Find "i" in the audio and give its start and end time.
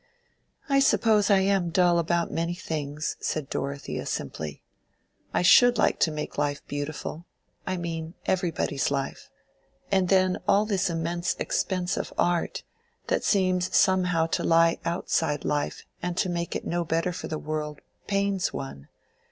0.67-0.79, 1.29-1.41, 5.31-5.43